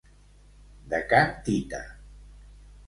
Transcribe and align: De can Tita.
De 0.93 1.01
can 1.11 1.31
Tita. 1.49 1.85